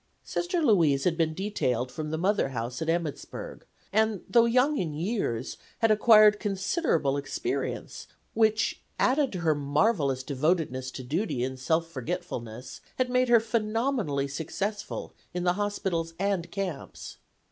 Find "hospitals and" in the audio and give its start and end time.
15.53-16.49